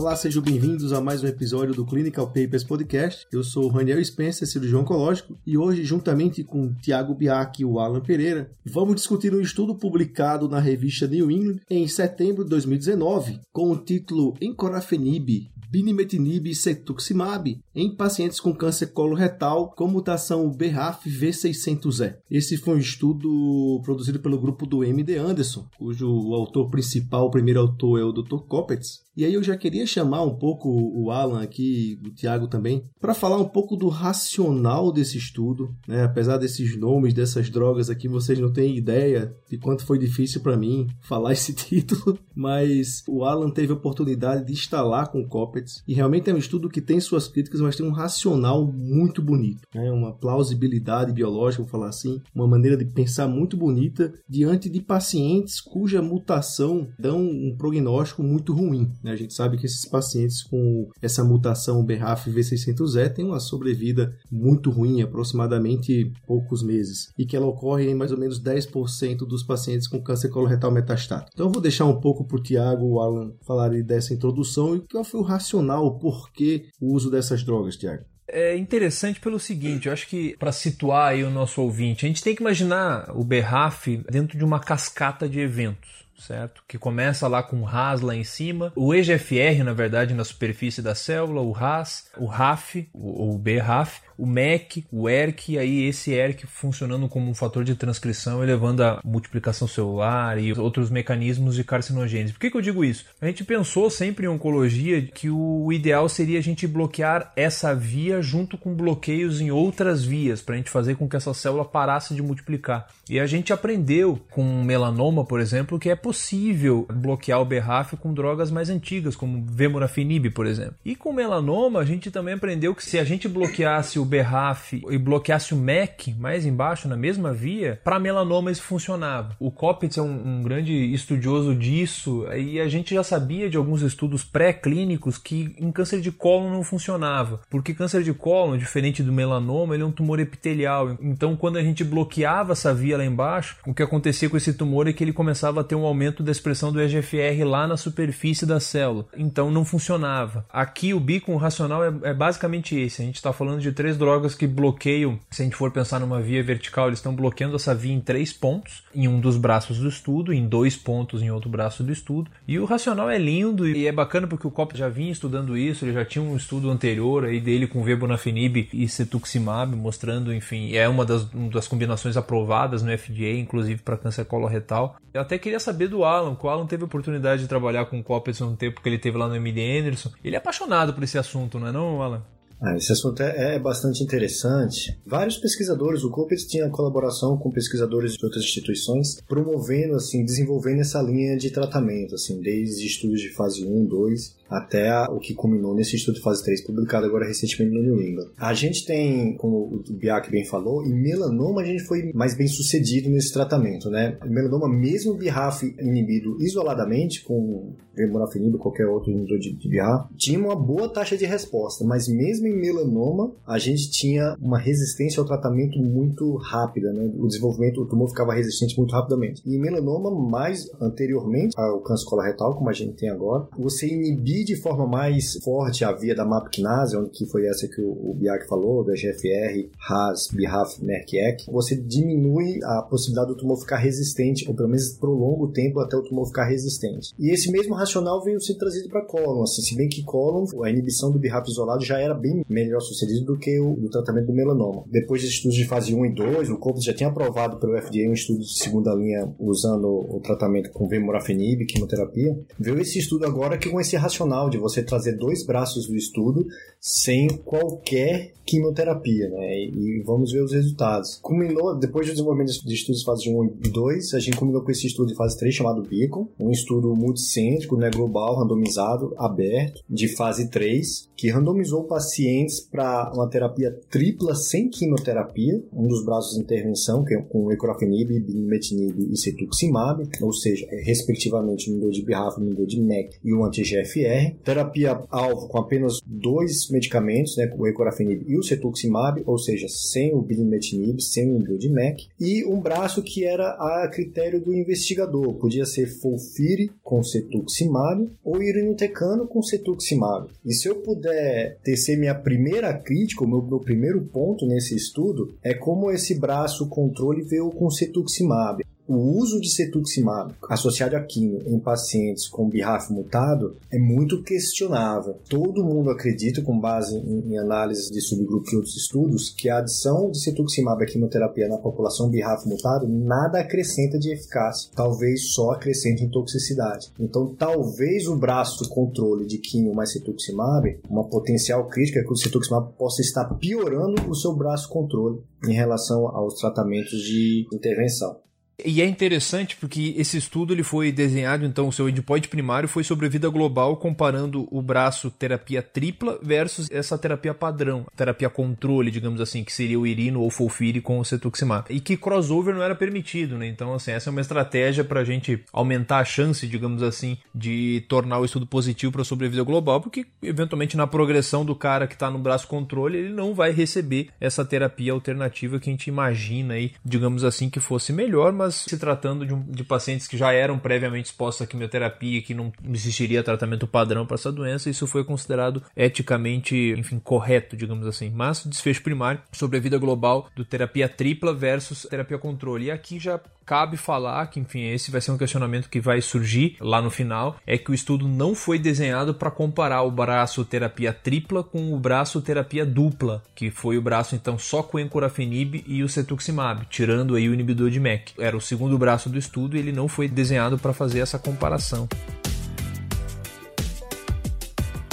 [0.00, 3.26] Olá, sejam bem-vindos a mais um episódio do Clinical Papers Podcast.
[3.30, 7.78] Eu sou o Raniel Spencer, cirurgião oncológico, e hoje, juntamente com Tiago Biak e o
[7.78, 13.40] Alan Pereira, vamos discutir um estudo publicado na revista New England em setembro de 2019,
[13.52, 21.08] com o título Encorafenib, Binimetinib e Cetuximab em pacientes com câncer coloretal com mutação BRAF
[21.08, 22.16] V600E.
[22.28, 27.60] Esse foi um estudo produzido pelo grupo do MD Anderson, cujo autor principal, o primeiro
[27.60, 28.38] autor é o Dr.
[28.48, 32.84] Kopetz, e aí eu já queria chamar um pouco o Alan aqui, o Tiago também,
[32.98, 36.04] para falar um pouco do racional desse estudo, né?
[36.04, 40.56] Apesar desses nomes dessas drogas aqui, vocês não têm ideia de quanto foi difícil para
[40.56, 45.82] mim falar esse título, mas o Alan teve a oportunidade de instalar com o Coppets
[45.86, 49.68] e realmente é um estudo que tem suas críticas, mas tem um racional muito bonito,
[49.74, 49.92] né?
[49.92, 55.60] Uma plausibilidade biológica, vou falar assim, uma maneira de pensar muito bonita diante de pacientes
[55.60, 58.90] cuja mutação dão um prognóstico muito ruim.
[59.02, 59.09] Né?
[59.10, 64.70] A gente sabe que esses pacientes com essa mutação BRAF V600E têm uma sobrevida muito
[64.70, 69.86] ruim, aproximadamente poucos meses, e que ela ocorre em mais ou menos 10% dos pacientes
[69.86, 71.30] com câncer coloretal metastático.
[71.32, 74.80] Então eu vou deixar um pouco para o Tiago ou Alan falarem dessa introdução e
[74.80, 78.04] qual foi o racional, o porquê o uso dessas drogas, Tiago.
[78.32, 82.22] É interessante pelo seguinte, eu acho que para situar aí o nosso ouvinte, a gente
[82.22, 86.62] tem que imaginar o BRAF dentro de uma cascata de eventos certo?
[86.68, 90.82] Que começa lá com o RAS lá em cima, o EGFR, na verdade, na superfície
[90.82, 96.12] da célula, o RAS, o RAF, ou BRAF, o MEC, o ERC, e aí esse
[96.12, 101.64] ERC funcionando como um fator de transcrição, elevando a multiplicação celular e outros mecanismos de
[101.64, 102.34] carcinogênese.
[102.34, 103.06] Por que, que eu digo isso?
[103.20, 108.20] A gente pensou sempre em oncologia que o ideal seria a gente bloquear essa via
[108.20, 112.14] junto com bloqueios em outras vias, para a gente fazer com que essa célula parasse
[112.14, 112.88] de multiplicar.
[113.08, 118.12] E a gente aprendeu com melanoma, por exemplo, que é possível bloquear o BRAF com
[118.12, 120.74] drogas mais antigas, como Vemurafenib, por exemplo.
[120.84, 124.98] E com melanoma, a gente também aprendeu que se a gente bloqueasse o BRAF e
[124.98, 129.36] bloqueasse o MEC mais embaixo, na mesma via, para melanoma isso funcionava.
[129.38, 133.82] O Kopitz é um, um, grande estudioso disso e a gente já sabia de alguns
[133.82, 139.12] estudos pré-clínicos que em câncer de cólon não funcionava, porque câncer de cólon, diferente do
[139.12, 140.96] melanoma, ele é um tumor epitelial.
[141.00, 144.88] Então, quando a gente bloqueava essa via lá embaixo, o que acontecia com esse tumor
[144.88, 148.44] é que ele começava a ter um aumento da expressão do EGFR lá na superfície
[148.44, 149.06] da célula.
[149.16, 150.44] Então, não funcionava.
[150.50, 153.02] Aqui, o bico racional é, é basicamente esse.
[153.02, 156.20] A gente está falando de três drogas que bloqueiam, se a gente for pensar numa
[156.20, 159.88] via vertical, eles estão bloqueando essa via em três pontos, em um dos braços do
[159.88, 162.30] estudo, em dois pontos em outro braço do estudo.
[162.48, 165.84] E o racional é lindo e é bacana porque o Cop já vinha estudando isso,
[165.84, 170.88] ele já tinha um estudo anterior aí dele com Vebonafenib e Cetuximab, mostrando, enfim, é
[170.88, 174.96] uma das, uma das combinações aprovadas no FDA, inclusive para câncer coloretal.
[175.12, 178.00] Eu até queria saber do Alan, que o Alan teve a oportunidade de trabalhar com
[178.00, 180.10] o Copperson no tempo que ele teve lá no MD Anderson.
[180.24, 182.22] Ele é apaixonado por esse assunto, não é não, Alan?
[182.60, 184.98] Ah, esse assunto é, é, bastante interessante.
[185.06, 191.00] Vários pesquisadores, o COPES tinha colaboração com pesquisadores de outras instituições, promovendo, assim, desenvolvendo essa
[191.00, 195.94] linha de tratamento, assim, desde estudos de fase 1, 2 até o que culminou nesse
[195.94, 198.30] estudo de fase 3 publicado agora recentemente no New England.
[198.36, 202.48] A gente tem, como o Biak bem falou, em melanoma a gente foi mais bem
[202.48, 204.18] sucedido nesse tratamento, né?
[204.26, 210.08] Em melanoma, mesmo BRAF inibido isoladamente, com vermorafenib ou qualquer outro inibidor de, de BRAF,
[210.16, 215.20] tinha uma boa taxa de resposta, mas mesmo em melanoma a gente tinha uma resistência
[215.20, 217.10] ao tratamento muito rápida, né?
[217.18, 219.42] O desenvolvimento, o tumor ficava resistente muito rapidamente.
[219.46, 224.44] E em melanoma, mais anteriormente ao câncer coloretal, como a gente tem agora, você inibir
[224.44, 228.14] de forma mais forte a via da MAPKinase, onde que foi essa que o, o
[228.14, 234.48] Biak falou, da GFR, RAS, BRAF, MERC, você diminui a possibilidade do tumor ficar resistente,
[234.48, 237.12] ou pelo menos prolonga o tempo até o tumor ficar resistente.
[237.18, 240.70] E esse mesmo racional veio ser trazido para cólon, assim, se bem que cólon, a
[240.70, 244.32] inibição do BRAF isolado já era bem melhor sucedido do que o do tratamento do
[244.32, 244.84] melanoma.
[244.86, 248.08] Depois de estudos de fase 1 e 2, o corpo já tinha aprovado pelo FDA
[248.08, 252.38] um estudo de segunda linha usando o tratamento com vemurafenib, quimioterapia.
[252.58, 256.46] Veio esse estudo agora que com esse racional de você trazer dois braços do estudo
[256.80, 259.60] sem qualquer quimioterapia, né?
[259.60, 261.20] E, vamos ver os resultados.
[261.22, 264.70] Culminou, depois do desenvolvimento de estudos de fase 1 e 2, a gente combinou com
[264.70, 270.08] esse estudo de fase 3 chamado Beacon, um estudo multicêntrico, né, global, randomizado, aberto, de
[270.08, 276.36] fase 3, que randomizou pacientes pacientes para uma terapia tripla sem quimioterapia, um dos braços
[276.36, 281.90] de intervenção, que é com ecrofenib, binimetinib e cetuximab, ou seja, é, respectivamente o nível
[281.90, 284.36] de BRAF, o nível de MEC e o anti-GFR.
[284.44, 290.14] Terapia alvo com apenas dois medicamentos, né, o ecrofenib e o cetuximab, ou seja, sem
[290.14, 292.08] o binimetinib, sem o nível de MEC.
[292.20, 298.42] E um braço que era a critério do investigador, podia ser Folfiri com cetuximab ou
[298.42, 300.28] irinotecano com cetuximab.
[300.44, 305.34] E se eu puder tecer minha primeira crítica, o meu, meu primeiro ponto nesse estudo,
[305.42, 311.40] é como esse braço controle veio com cetuximab o uso de cetuximab associado a quimio
[311.46, 315.16] em pacientes com BRAF mutado é muito questionável.
[315.28, 320.10] Todo mundo acredita, com base em, análises de subgrupos e outros estudos, que a adição
[320.10, 326.02] de cetuximab à quimioterapia na população BRAF mutado nada acrescenta de eficácia, talvez só acrescente
[326.02, 326.90] em toxicidade.
[326.98, 332.12] Então, talvez o braço de controle de quimio mais cetuximab, uma potencial crítica é que
[332.12, 338.16] o cetuximab possa estar piorando o seu braço controle em relação aos tratamentos de intervenção.
[338.64, 342.84] E é interessante porque esse estudo ele foi desenhado, então o seu endpoint primário foi
[342.84, 349.20] sobre vida global, comparando o braço terapia tripla versus essa terapia padrão, terapia controle, digamos
[349.20, 351.66] assim, que seria o irino ou fulfire com o cetuximab.
[351.70, 353.46] E que crossover não era permitido, né?
[353.46, 357.84] Então, assim, essa é uma estratégia para a gente aumentar a chance, digamos assim, de
[357.88, 361.94] tornar o estudo positivo para a sobrevida global, porque eventualmente na progressão do cara que
[361.94, 366.54] está no braço controle, ele não vai receber essa terapia alternativa que a gente imagina
[366.54, 370.32] aí, digamos assim, que fosse melhor, mas se tratando de, um, de pacientes que já
[370.32, 375.04] eram previamente expostos à quimioterapia, que não existiria tratamento padrão para essa doença, isso foi
[375.04, 378.10] considerado eticamente, enfim, correto, digamos assim.
[378.10, 382.66] Mas desfecho primário sobre a vida global do terapia tripla versus terapia controle.
[382.66, 383.20] E aqui já
[383.50, 387.36] cabe falar que, enfim, esse vai ser um questionamento que vai surgir lá no final,
[387.44, 391.76] é que o estudo não foi desenhado para comparar o braço terapia tripla com o
[391.76, 396.64] braço terapia dupla, que foi o braço então só com o encorafenib e o cetuximab,
[396.70, 398.12] tirando aí o inibidor de MEC.
[398.20, 401.88] Era o segundo braço do estudo e ele não foi desenhado para fazer essa comparação.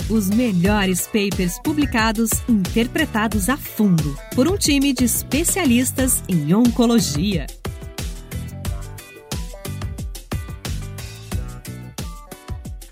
[0.09, 7.45] Os melhores papers publicados interpretados a fundo por um time de especialistas em oncologia.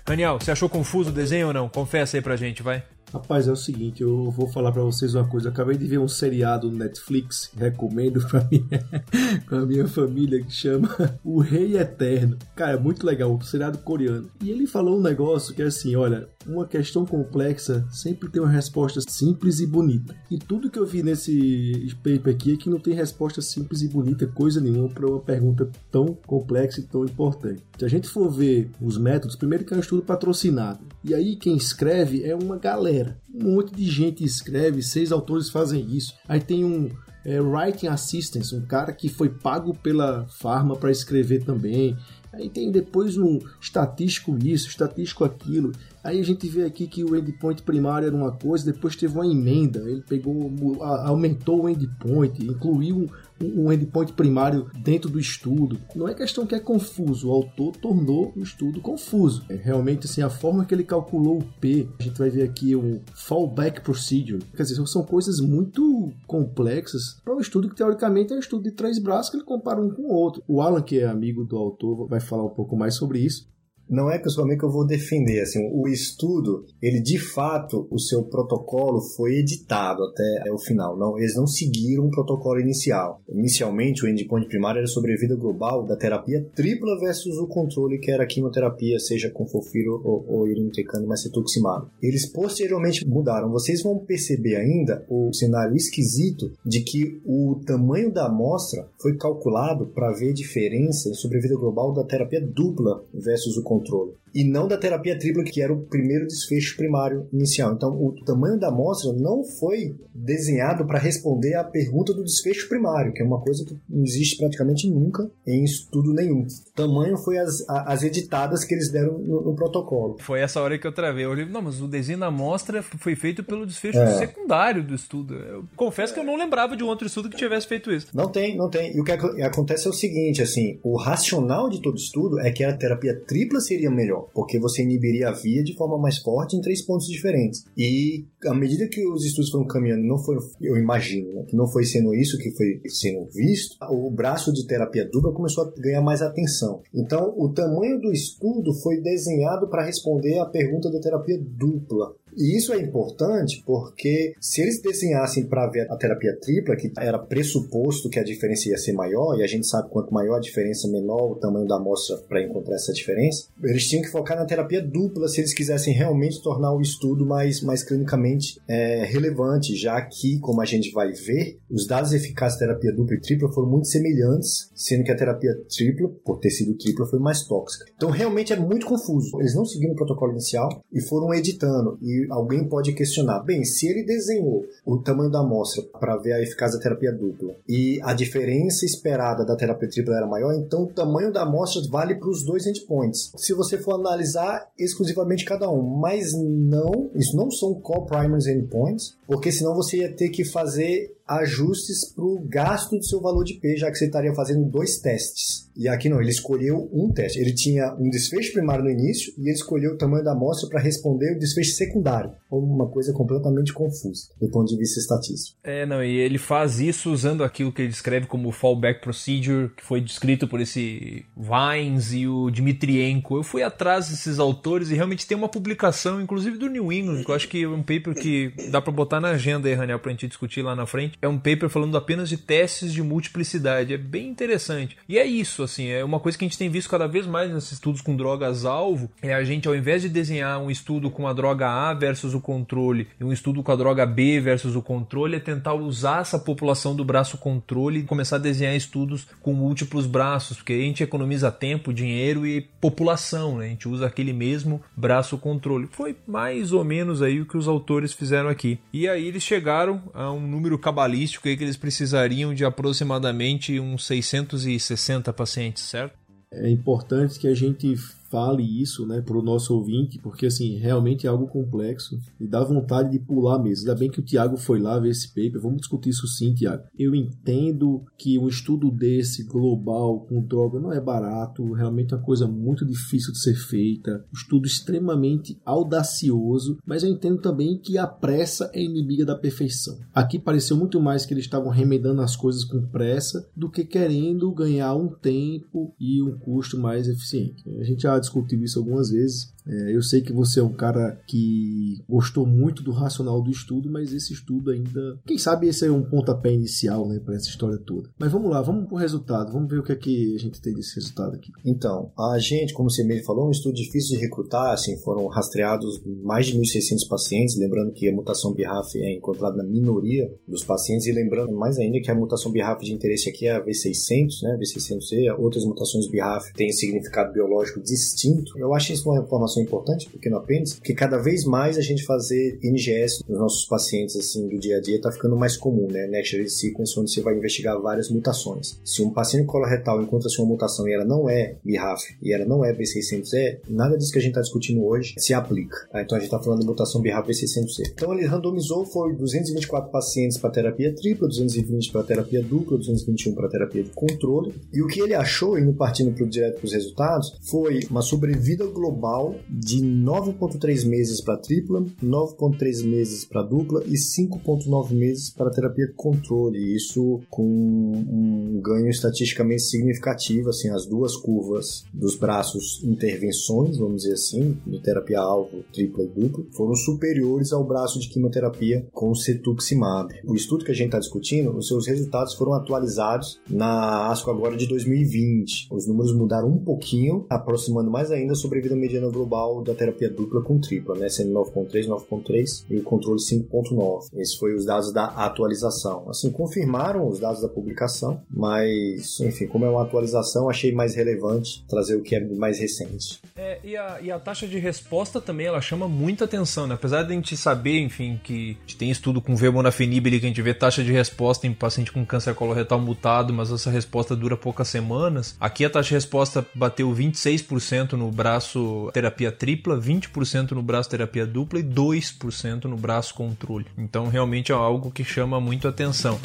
[0.06, 1.68] Daniel, você achou confuso o desenho ou não?
[1.68, 2.82] Confessa aí pra gente, vai.
[3.12, 5.48] Rapaz, é o seguinte, eu vou falar para vocês uma coisa.
[5.48, 10.52] Eu acabei de ver um seriado no Netflix, recomendo pra minha, pra minha família, que
[10.52, 10.88] chama
[11.24, 12.36] O Rei Eterno.
[12.54, 14.30] Cara, é muito legal, um seriado coreano.
[14.40, 18.50] E ele falou um negócio que é assim, olha, uma questão complexa sempre tem uma
[18.50, 20.14] resposta simples e bonita.
[20.30, 23.88] E tudo que eu vi nesse paper aqui é que não tem resposta simples e
[23.88, 27.62] bonita, coisa nenhuma, para uma pergunta tão complexa e tão importante.
[27.78, 30.80] Se a gente for ver os métodos, primeiro que é um estudo patrocinado.
[31.02, 33.18] E aí quem escreve é uma galera.
[33.34, 36.14] Um monte de gente escreve, seis autores fazem isso.
[36.28, 36.90] Aí tem um
[37.26, 41.96] é, Writing Assistance, um cara que foi pago pela Pharma para escrever também.
[42.32, 45.72] Aí tem depois um estatístico isso, estatístico aquilo.
[46.06, 49.26] Aí a gente vê aqui que o endpoint primário era uma coisa, depois teve uma
[49.26, 53.10] emenda, ele pegou, aumentou o endpoint, incluiu
[53.42, 55.80] um endpoint primário dentro do estudo.
[55.96, 59.44] Não é questão que é confuso, o autor tornou o estudo confuso.
[59.48, 62.76] É realmente assim, a forma que ele calculou o P, a gente vai ver aqui
[62.76, 64.44] o fallback procedure.
[64.56, 68.70] Quer dizer, são coisas muito complexas para um estudo que teoricamente é um estudo de
[68.70, 70.40] três braços que ele compara um com o outro.
[70.46, 73.55] O Alan, que é amigo do autor, vai falar um pouco mais sobre isso
[73.88, 78.24] não é pessoalmente que eu vou defender, assim, o estudo, ele de fato, o seu
[78.24, 83.20] protocolo foi editado até o final, não, eles não seguiram o protocolo inicial.
[83.28, 87.98] Inicialmente, o endpoint primário era sobre a vida global da terapia tripla versus o controle,
[87.98, 91.86] que era a quimioterapia, seja com fofiro ou, ou irinotecan cetuximab.
[92.02, 93.50] Eles posteriormente mudaram.
[93.50, 99.86] Vocês vão perceber ainda o cenário esquisito de que o tamanho da amostra foi calculado
[99.86, 104.68] para ver diferença em sobrevida global da terapia dupla versus o controle controle e não
[104.68, 107.72] da terapia tripla, que era o primeiro desfecho primário inicial.
[107.72, 113.14] Então, o tamanho da amostra não foi desenhado para responder à pergunta do desfecho primário,
[113.14, 116.42] que é uma coisa que não existe praticamente nunca em estudo nenhum.
[116.42, 120.18] O tamanho foi as, as editadas que eles deram no, no protocolo.
[120.20, 121.24] Foi essa hora que eu travei.
[121.24, 124.18] Eu olhei, não, mas o desenho da amostra foi feito pelo desfecho é.
[124.18, 125.34] secundário do estudo.
[125.34, 128.08] Eu confesso que eu não lembrava de um outro estudo que tivesse feito isso.
[128.12, 128.94] Não tem, não tem.
[128.94, 132.62] E o que acontece é o seguinte, assim, o racional de todo estudo é que
[132.62, 136.60] a terapia tripla seria melhor porque você inibiria a via de forma mais forte em
[136.60, 137.64] três pontos diferentes.
[137.76, 141.66] E à medida que os estudos foram caminhando, não foi, eu imagino, né, que não
[141.66, 146.02] foi sendo isso que foi sendo visto, o braço de terapia dupla começou a ganhar
[146.02, 146.82] mais atenção.
[146.94, 152.56] Então, o tamanho do estudo foi desenhado para responder à pergunta da terapia dupla E
[152.56, 158.10] isso é importante porque se eles desenhassem para ver a terapia tripla, que era pressuposto
[158.10, 161.32] que a diferença ia ser maior, e a gente sabe quanto maior a diferença, menor
[161.32, 165.28] o tamanho da amostra para encontrar essa diferença, eles tinham que focar na terapia dupla
[165.28, 170.60] se eles quisessem realmente tornar o estudo mais, mais clinicamente é, relevante, já que, como
[170.60, 174.70] a gente vai ver, os dados eficazes da terapia dupla e tripla foram muito semelhantes,
[174.74, 177.86] sendo que a terapia tripla, por ter sido tripla, foi mais tóxica.
[177.96, 179.40] Então, realmente é muito confuso.
[179.40, 181.98] Eles não seguiram o protocolo inicial e foram editando.
[182.02, 186.42] E alguém pode questionar: bem, se ele desenhou o tamanho da amostra para ver a
[186.42, 190.92] eficácia da terapia dupla e a diferença esperada da terapia tripla era maior, então o
[190.92, 193.32] tamanho da amostra vale para os dois endpoints.
[193.36, 199.50] Se você for analisar exclusivamente cada um, mas não, isso não são co-primary endpoints, porque
[199.50, 203.76] senão você ia ter que fazer ajustes para o gasto do seu valor de P,
[203.76, 205.66] já que você estaria fazendo dois testes.
[205.76, 207.38] E aqui não, ele escolheu um teste.
[207.38, 210.80] Ele tinha um desfecho primário no início e ele escolheu o tamanho da amostra para
[210.80, 212.32] responder o desfecho secundário.
[212.50, 215.58] Uma coisa completamente confusa do ponto de vista estatístico.
[215.62, 219.84] É, não, e ele faz isso usando aquilo que ele descreve como fallback procedure, que
[219.84, 223.36] foi descrito por esse Vines e o Dmitrienko.
[223.36, 227.30] Eu fui atrás desses autores e realmente tem uma publicação, inclusive do New England, que
[227.30, 230.12] eu acho que é um paper que dá para botar na agenda aí, Raniel, pra
[230.12, 233.94] gente discutir lá na frente é um paper falando apenas de testes de multiplicidade.
[233.94, 234.96] É bem interessante.
[235.08, 237.52] E é isso, assim, é uma coisa que a gente tem visto cada vez mais
[237.52, 239.10] nesses estudos com drogas-alvo.
[239.22, 242.40] É a gente, ao invés de desenhar um estudo com a droga A versus o
[242.40, 246.38] controle e um estudo com a droga B versus o controle, é tentar usar essa
[246.38, 251.02] população do braço controle e começar a desenhar estudos com múltiplos braços, porque a gente
[251.02, 253.66] economiza tempo, dinheiro e população, né?
[253.66, 255.88] A gente usa aquele mesmo braço controle.
[255.90, 258.78] Foi mais ou menos aí o que os autores fizeram aqui.
[258.92, 263.78] E aí eles chegaram a um número cabalístico cabalístico aí que eles precisariam de aproximadamente
[263.78, 266.18] uns 660 pacientes, certo?
[266.50, 267.96] É importante que a gente
[268.30, 272.62] fale isso, né, para o nosso ouvinte, porque assim, realmente é algo complexo e dá
[272.62, 273.88] vontade de pular mesmo.
[273.88, 276.84] Ainda bem que o Tiago foi lá ver esse paper, vamos discutir isso sim, Tiago.
[276.98, 282.22] Eu entendo que um estudo desse global com droga não é barato, realmente é uma
[282.22, 287.98] coisa muito difícil de ser feita, um estudo extremamente audacioso, mas eu entendo também que
[287.98, 289.98] a pressa é inimiga da perfeição.
[290.14, 294.50] Aqui pareceu muito mais que eles estavam remedando as coisas com pressa do que querendo
[294.52, 297.68] ganhar um tempo e um custo mais eficiente.
[297.78, 299.52] A gente já discutiu isso algumas vezes.
[299.66, 303.90] É, eu sei que você é um cara que gostou muito do racional do estudo,
[303.90, 305.18] mas esse estudo ainda.
[305.26, 308.08] Quem sabe esse é um pontapé inicial né, para essa história toda.
[308.18, 310.74] Mas vamos lá, vamos pro resultado, vamos ver o que é que a gente tem
[310.74, 311.50] desse resultado aqui.
[311.64, 315.26] Então, a gente, como você mesmo falou, é um estudo difícil de recrutar, assim, foram
[315.26, 320.64] rastreados mais de 1.600 pacientes, lembrando que a mutação BRAF é encontrada na minoria dos
[320.64, 324.42] pacientes, e lembrando mais ainda que a mutação BRAF de interesse aqui é a V600,
[324.42, 328.58] né, V600C, outras mutações BRAF têm significado biológico distinto.
[328.58, 332.04] Eu acho isso uma informação informação importante, pequeno apêndice, porque cada vez mais a gente
[332.04, 336.06] fazer NGS nos nossos pacientes assim do dia a dia está ficando mais comum, né?
[336.06, 338.78] Next Sequence, onde você vai investigar várias mutações.
[338.84, 342.64] Se um paciente coloretal encontra-se uma mutação e ela não é BRAF e ela não
[342.64, 345.76] é B600E, nada disso que a gente está discutindo hoje se aplica.
[345.90, 346.02] Tá?
[346.02, 347.92] Então a gente está falando de mutação BRAF B600E.
[347.92, 353.48] Então ele randomizou, foi 224 pacientes para terapia tripla, 220 para terapia dupla, 221 para
[353.48, 354.54] terapia de controle.
[354.72, 358.66] E o que ele achou, indo partindo pro, direto para os resultados, foi uma sobrevida
[358.66, 365.92] global de 9,3 meses para tripla, 9,3 meses para dupla e 5,9 meses para terapia
[365.96, 366.74] controle.
[366.74, 374.14] Isso com um ganho estatisticamente significativo, assim, as duas curvas dos braços intervenções, vamos dizer
[374.14, 380.12] assim, de terapia alvo, tripla e dupla, foram superiores ao braço de quimioterapia com cetuximab.
[380.24, 384.56] O estudo que a gente está discutindo, os seus resultados foram atualizados na ASCO agora
[384.56, 385.68] de 2020.
[385.70, 390.08] Os números mudaram um pouquinho, aproximando mais ainda a sobrevida mediana global global da terapia
[390.08, 391.08] dupla com tripla, né?
[391.08, 394.08] Sendo 9.3, 9.3 e o controle 5.9.
[394.14, 396.08] Esses foram os dados da atualização.
[396.08, 401.64] Assim, confirmaram os dados da publicação, mas, enfim, como é uma atualização, achei mais relevante
[401.68, 403.20] trazer o que é mais recente.
[403.36, 406.74] É, e, a, e a taxa de resposta também, ela chama muita atenção, né?
[406.74, 410.28] Apesar de a gente saber, enfim, que a gente tem estudo com vermonafenib que a
[410.28, 414.36] gente vê taxa de resposta em paciente com câncer coloretal mutado, mas essa resposta dura
[414.36, 415.36] poucas semanas.
[415.40, 420.90] Aqui a taxa de resposta bateu 26% no braço terapia terapia tripla, 20% no braço
[420.90, 423.66] terapia dupla e 2% no braço controle.
[423.76, 426.20] Então realmente é algo que chama muito atenção.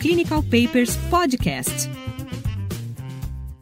[0.00, 1.88] Clinical Papers Podcast.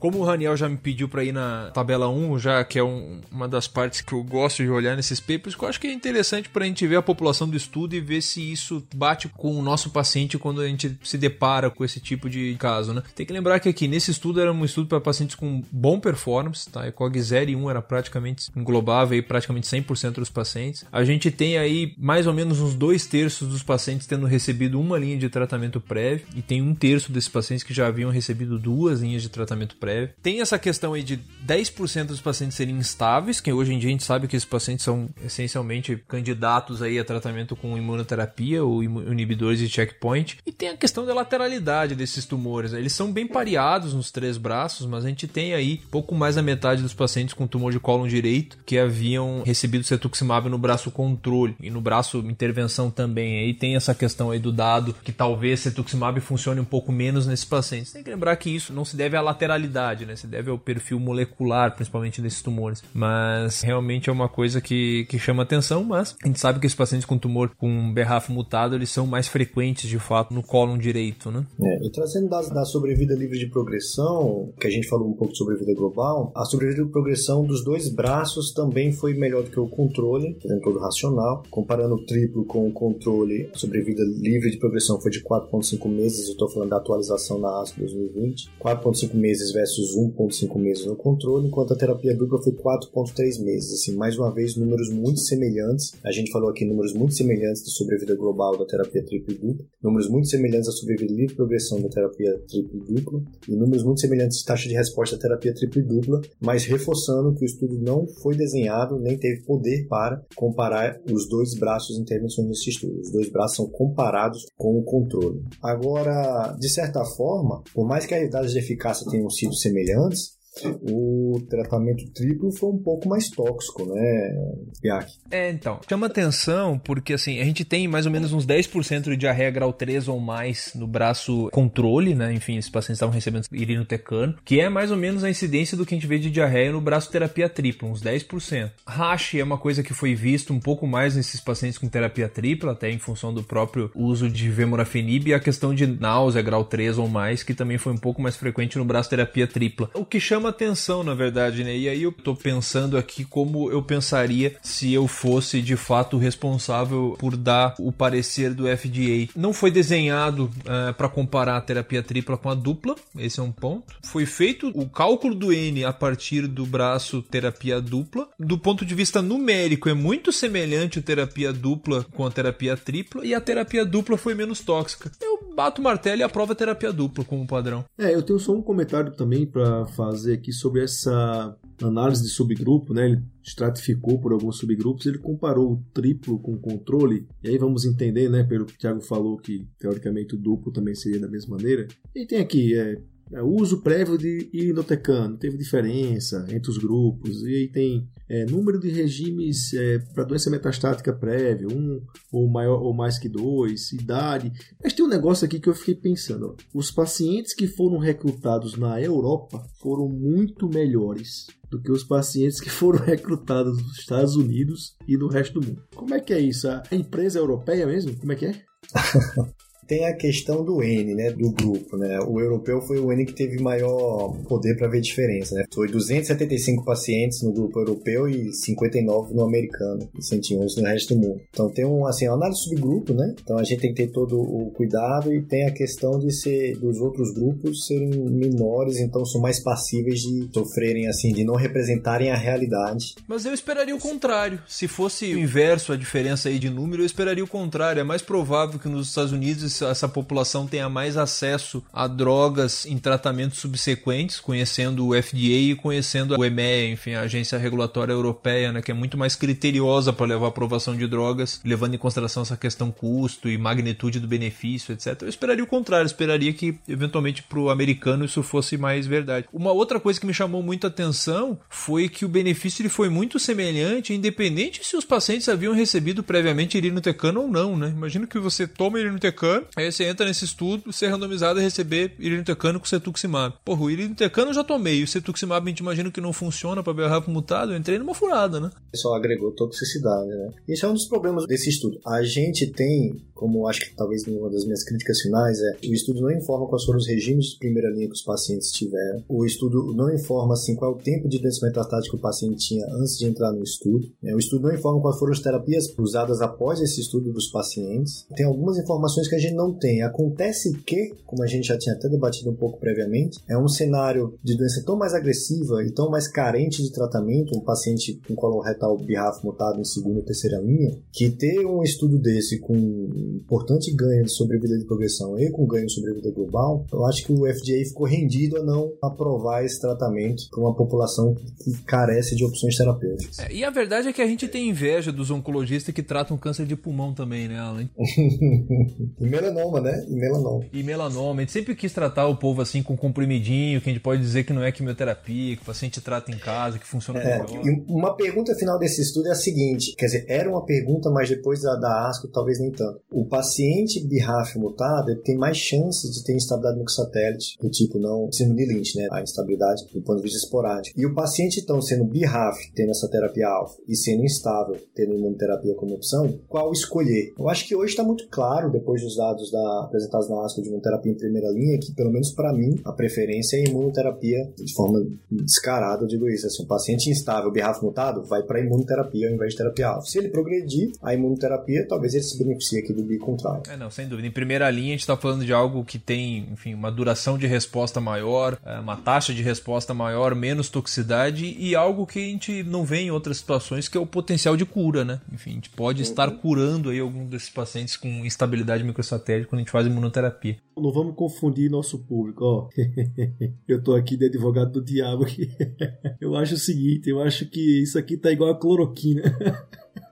[0.05, 3.23] Como o Raniel já me pediu para ir na tabela 1, já que é um,
[3.33, 5.93] uma das partes que eu gosto de olhar nesses papers, que eu acho que é
[5.95, 9.59] interessante para a gente ver a população do estudo e ver se isso bate com
[9.59, 13.03] o nosso paciente quando a gente se depara com esse tipo de caso, né?
[13.15, 16.69] Tem que lembrar que aqui nesse estudo era um estudo para pacientes com bom performance,
[16.69, 16.87] tá?
[16.87, 20.85] ECOG 0 e 1 era praticamente englobava aí praticamente 100% dos pacientes.
[20.93, 24.99] A gente tem aí mais ou menos uns dois terços dos pacientes tendo recebido uma
[24.99, 29.01] linha de tratamento prévio e tem um terço desses pacientes que já haviam recebido duas
[29.01, 29.94] linhas de tratamento prévio.
[30.23, 33.93] Tem essa questão aí de 10% dos pacientes serem instáveis, que hoje em dia a
[33.93, 39.59] gente sabe que esses pacientes são essencialmente candidatos aí a tratamento com imunoterapia ou inibidores
[39.59, 40.39] de checkpoint.
[40.47, 42.73] E tem a questão da lateralidade desses tumores.
[42.73, 42.79] Né?
[42.79, 46.43] Eles são bem pareados nos três braços, mas a gente tem aí pouco mais da
[46.43, 51.57] metade dos pacientes com tumor de cólon direito que haviam recebido cetuximab no braço controle
[51.61, 53.41] e no braço intervenção também.
[53.41, 57.45] Aí tem essa questão aí do dado que talvez cetuximab funcione um pouco menos nesses
[57.45, 57.93] pacientes.
[57.93, 60.17] Tem que lembrar que isso não se deve à lateralidade, né?
[60.17, 62.83] Se deve ao perfil molecular, principalmente desses tumores.
[62.93, 66.77] Mas realmente é uma coisa que, que chama atenção, mas a gente sabe que esses
[66.77, 71.31] pacientes com tumor com BRAF mutado, eles são mais frequentes de fato no cólon direito,
[71.31, 71.45] né?
[71.61, 75.33] É, e trazendo dados da sobrevida livre de progressão, que a gente falou um pouco
[75.33, 79.61] de sobrevida global, a sobrevida de progressão dos dois braços também foi melhor do que
[79.61, 81.43] o controle, dentro todo racional.
[81.51, 86.27] Comparando o triplo com o controle, a sobrevida livre de progressão foi de 4,5 meses,
[86.27, 88.51] eu estou falando da atualização na ASCO 2020.
[88.61, 93.73] 4,5 meses versus 1,5 meses no controle, enquanto a terapia dupla foi 4,3 meses.
[93.73, 95.93] Assim, mais uma vez, números muito semelhantes.
[96.05, 100.09] A gente falou aqui números muito semelhantes de sobrevida global da terapia triplo dupla, números
[100.09, 104.47] muito semelhantes à sobrevida livre progressão da terapia triplo dupla, e números muito semelhantes à
[104.47, 108.99] taxa de resposta da terapia triplo dupla, mas reforçando que o estudo não foi desenhado
[108.99, 113.01] nem teve poder para comparar os dois braços intervenções nesse estudo.
[113.01, 115.43] Os dois braços são comparados com o controle.
[115.63, 120.39] Agora, de certa forma, por mais que as dados de eficácia tenham sido semelhantes,
[120.83, 125.13] o tratamento triplo foi um pouco mais tóxico, né, Piak?
[125.31, 125.81] É, então.
[125.89, 129.73] Chama atenção porque, assim, a gente tem mais ou menos uns 10% de diarreia grau
[129.73, 132.33] 3 ou mais no braço controle, né?
[132.33, 135.95] Enfim, esses pacientes estavam recebendo irinotecano, que é mais ou menos a incidência do que
[135.95, 138.71] a gente vê de diarreia no braço terapia tripla, uns 10%.
[138.87, 142.73] Rash é uma coisa que foi visto um pouco mais nesses pacientes com terapia tripla,
[142.73, 146.99] até em função do próprio uso de vemurafenib e a questão de náusea grau 3
[146.99, 149.91] ou mais, que também foi um pouco mais frequente no braço terapia tripla.
[149.95, 151.75] O que chama chama atenção, na verdade, né?
[151.75, 157.17] E aí eu tô pensando aqui como eu pensaria se eu fosse de fato responsável
[157.19, 159.31] por dar o parecer do FDA.
[159.35, 163.43] Não foi desenhado uh, é, para comparar a terapia tripla com a dupla, esse é
[163.43, 163.95] um ponto.
[164.03, 168.29] Foi feito o cálculo do N a partir do braço terapia dupla.
[168.39, 173.25] Do ponto de vista numérico, é muito semelhante a terapia dupla com a terapia tripla
[173.25, 175.11] e a terapia dupla foi menos tóxica.
[175.23, 177.85] Eu bato o martelo e aprovo a terapia dupla como padrão.
[177.97, 182.95] É, eu tenho só um comentário também para fazer aqui sobre essa análise de subgrupo,
[182.95, 183.07] né?
[183.07, 187.85] Ele estratificou por alguns subgrupos, ele comparou o triplo com o controle, e aí vamos
[187.85, 191.57] entender, né, pelo que o Thiago falou, que teoricamente o duplo também seria da mesma
[191.57, 191.87] maneira.
[192.15, 193.01] E tem aqui, é,
[193.35, 198.79] é, uso prévio de irinotecano teve diferença entre os grupos, e aí tem é, número
[198.79, 204.53] de regimes é, para doença metastática prévia, um ou maior ou mais que dois, idade.
[204.81, 208.77] Mas tem um negócio aqui que eu fiquei pensando: ó, os pacientes que foram recrutados
[208.77, 214.97] na Europa foram muito melhores do que os pacientes que foram recrutados nos Estados Unidos
[215.09, 215.83] e no resto do mundo.
[215.97, 216.69] Como é que é isso?
[216.69, 218.17] A empresa europeia mesmo?
[218.17, 218.63] Como é que é?
[219.87, 222.19] Tem a questão do N, né, do grupo, né?
[222.21, 225.65] O europeu foi o N que teve maior poder para ver diferença, né?
[225.73, 231.21] Foi 275 pacientes no grupo europeu e 59 no americano, e 111 no resto do
[231.21, 231.41] mundo.
[231.51, 233.35] Então tem um assim, uma análise subgrupo, né?
[233.43, 236.77] Então a gente tem que ter todo o cuidado e tem a questão de ser
[236.79, 242.31] dos outros grupos serem menores, então são mais passíveis de sofrerem assim, de não representarem
[242.31, 243.15] a realidade.
[243.27, 244.61] Mas eu esperaria o contrário.
[244.67, 248.01] Se fosse o inverso a diferença aí de número, eu esperaria o contrário.
[248.01, 252.99] É mais provável que nos Estados Unidos essa população tenha mais acesso a drogas em
[252.99, 258.83] tratamentos subsequentes, conhecendo o FDA e conhecendo o EMEA, enfim, a Agência Regulatória Europeia, né,
[258.83, 262.57] que é muito mais criteriosa para levar a aprovação de drogas, levando em consideração essa
[262.57, 265.23] questão custo e magnitude do benefício, etc.
[265.23, 269.47] Eu esperaria o contrário, esperaria que eventualmente para o americano isso fosse mais verdade.
[269.53, 273.09] Uma outra coisa que me chamou muito a atenção foi que o benefício ele foi
[273.09, 277.89] muito semelhante, independente se os pacientes haviam recebido previamente irinotecano ou não, né?
[277.89, 282.79] Imagina que você toma irinotecano Aí você entra nesse estudo, ser randomizado a receber irinotecano
[282.79, 283.57] com cetuximab.
[283.65, 286.93] Porra, o irinotecano eu já tomei, o cetuximab a gente imagina que não funciona para
[286.93, 288.71] BRAF mutado, eu entrei numa furada, né?
[288.95, 290.53] Só agregou toxicidade, né?
[290.69, 291.99] Isso é um dos problemas desse estudo.
[292.07, 296.23] A gente tem como acho que talvez uma das minhas críticas finais é o estudo
[296.23, 299.23] não informa quais foram os regimes de primeira linha que os pacientes tiveram.
[299.29, 302.69] O estudo não informa assim qual é o tempo de doença metastática que o paciente
[302.69, 304.11] tinha antes de entrar no estudo.
[304.25, 308.27] É, o estudo não informa quais foram as terapias usadas após esse estudo dos pacientes.
[308.35, 310.01] Tem algumas informações que a gente não tem.
[310.01, 314.39] Acontece que, como a gente já tinha até debatido um pouco previamente, é um cenário
[314.43, 318.97] de doença tão mais agressiva e tão mais carente de tratamento, um paciente com coloretal
[318.97, 324.25] birrafo mutado em segunda ou terceira linha, que ter um estudo desse com importante ganho
[324.25, 327.85] de sobrevida de progressão e com ganho de sobrevida global, eu acho que o FDA
[327.89, 333.39] ficou rendido a não aprovar esse tratamento para uma população que carece de opções terapêuticas.
[333.39, 336.67] É, e a verdade é que a gente tem inveja dos oncologistas que tratam câncer
[336.67, 337.89] de pulmão também, né, Alan?
[337.99, 340.05] e melanoma, né?
[340.09, 340.65] E melanoma.
[340.73, 341.41] E melanoma.
[341.41, 344.45] A gente sempre quis tratar o povo assim com comprimidinho, que a gente pode dizer
[344.45, 347.67] que não é quimioterapia, que o paciente trata em casa, que funciona é, melhor.
[347.67, 351.29] E uma pergunta final desse estudo é a seguinte, quer dizer, era uma pergunta, mas
[351.29, 353.01] depois da, da ASCO talvez nem tanto.
[353.15, 357.97] O paciente BRAF mutado ele tem mais chances de ter instabilidade no satélite, do tipo
[357.97, 359.07] não síndrome de Lynch, né?
[359.13, 360.99] A instabilidade do ponto de vista esporádico.
[360.99, 365.77] E o paciente, então, sendo BRAF, tendo essa terapia alfa, e sendo instável, tendo imunoterapia
[365.77, 367.33] como opção, qual escolher?
[367.39, 370.67] Eu acho que hoje está muito claro, depois dos dados da, apresentados na ASCO de
[370.67, 375.07] imunoterapia em primeira linha, que pelo menos para mim, a preferência é imunoterapia de forma
[375.31, 376.49] descarada, eu digo isso.
[376.49, 380.09] Assim, um paciente instável, BRAF mutado, vai para imunoterapia ao invés de terapia alfa.
[380.09, 383.63] Se ele progredir, a imunoterapia, talvez ele se beneficie aqui do bi contrário.
[383.69, 384.27] É, não, sem dúvida.
[384.27, 387.47] Em primeira linha, a gente está falando de algo que tem, enfim, uma duração de
[387.47, 392.63] resposta maior, é, uma taxa de resposta maior, menos toxicidade e algo que a gente
[392.63, 395.21] não vê em outras situações, que é o potencial de cura, né?
[395.33, 396.09] Enfim, a gente pode uhum.
[396.09, 400.57] estar curando aí algum desses pacientes com instabilidade microsatélite quando a gente faz imunoterapia.
[400.77, 402.69] Não vamos confundir nosso público, ó.
[403.69, 405.51] eu tô aqui de advogado do diabo aqui.
[406.21, 409.23] eu acho o seguinte, eu acho que isso aqui tá igual a cloroquina.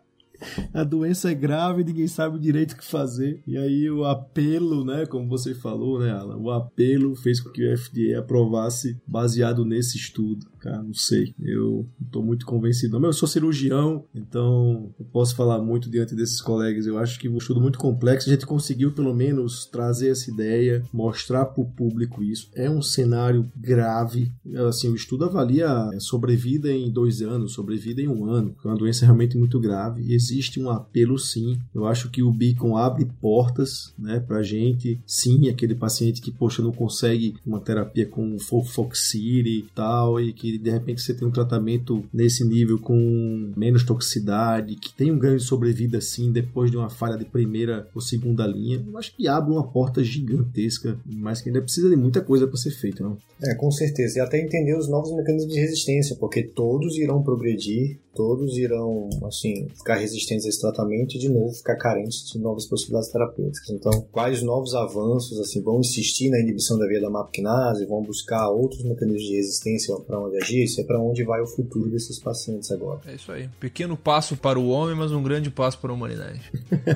[0.73, 3.43] a doença é grave, ninguém sabe direito o que fazer.
[3.47, 7.67] E aí o apelo, né, como você falou, né, Alan, o apelo fez com que
[7.67, 10.52] o FDA aprovasse baseado nesse estudo.
[10.63, 11.35] Cara, não sei.
[11.43, 13.01] Eu não tô muito convencido.
[13.01, 16.87] Não, eu sou cirurgião, então eu posso falar muito diante desses colegas.
[16.87, 18.29] Eu acho que um estudo muito complexo.
[18.29, 22.49] A gente conseguiu pelo menos trazer essa ideia, mostrar para o público isso.
[22.55, 24.31] É um cenário grave.
[24.69, 28.55] Assim, o estudo avalia sobrevida em dois anos, sobrevida em um ano.
[28.65, 30.05] É uma doença realmente muito grave.
[30.05, 31.59] E existe um apelo sim.
[31.75, 35.01] Eu acho que o Beacon abre portas, né, pra gente.
[35.05, 40.52] Sim, aquele paciente que, poxa, não consegue uma terapia com Foxiri e tal, e que
[40.59, 45.39] de repente você tem um tratamento nesse nível com menos toxicidade, que tem um ganho
[45.39, 49.29] de sobrevida sim, depois de uma falha de primeira ou segunda linha, eu acho que
[49.29, 53.03] abre uma porta gigantesca, mas que ainda precisa de muita coisa para ser feita.
[53.03, 53.17] Não?
[53.43, 54.19] É, com certeza.
[54.19, 59.69] E até entender os novos mecanismos de resistência, porque todos irão progredir todos irão, assim,
[59.77, 63.71] ficar resistentes a esse tratamento e, de novo, ficar carentes de novas possibilidades terapêuticas.
[63.71, 68.49] Então, quais novos avanços, assim, vão insistir na inibição da via da MAPkinase, vão buscar
[68.49, 70.65] outros mecanismos de resistência para onde agir?
[70.65, 73.01] Isso é para onde vai o futuro desses pacientes agora.
[73.07, 73.49] É isso aí.
[73.61, 76.41] Pequeno passo para o homem, mas um grande passo para a humanidade.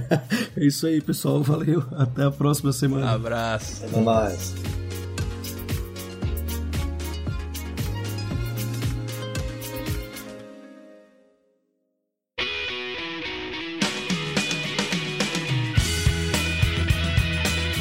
[0.56, 1.42] é isso aí, pessoal.
[1.42, 1.82] Valeu.
[1.92, 3.10] Até a próxima semana.
[3.10, 3.84] Abraço.
[3.84, 4.54] Até mais.